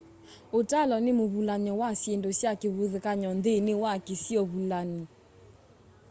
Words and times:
utalo 0.59 0.95
ni 1.03 1.11
muvulany'o 1.19 1.73
wa 1.81 1.89
syindu 2.01 2.29
sya 2.39 2.51
kivathukany'o 2.59 3.29
nthini 3.37 3.73
wa 3.83 3.93
kisio 4.05 4.41
vulani 4.53 5.01